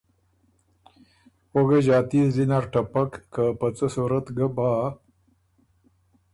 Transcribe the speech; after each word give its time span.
او 1.53 1.59
ګۀ 1.67 1.79
ݫاتی 1.85 2.19
زلی 2.33 2.45
نر 2.49 2.63
ټپک، 2.71 3.11
که 3.33 3.43
په 3.59 3.67
څۀ 3.77 3.87
صورت 3.95 4.25
ګۀ 4.37 4.47
بۀ۔ 4.55 4.69